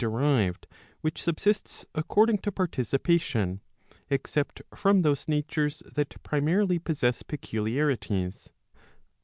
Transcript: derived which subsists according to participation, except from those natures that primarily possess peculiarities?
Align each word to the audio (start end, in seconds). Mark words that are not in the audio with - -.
derived 0.01 0.65
which 1.01 1.21
subsists 1.21 1.85
according 1.93 2.39
to 2.39 2.51
participation, 2.51 3.61
except 4.09 4.59
from 4.75 5.03
those 5.03 5.27
natures 5.27 5.83
that 5.93 6.15
primarily 6.23 6.79
possess 6.79 7.21
peculiarities? 7.21 8.49